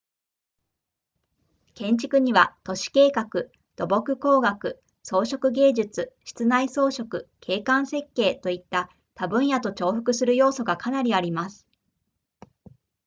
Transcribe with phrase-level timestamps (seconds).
[1.75, 3.27] 建築には都市計画
[3.75, 11.67] 土木工学装飾芸術室内装飾景観設計といった他分野と重複する要素がかなりあります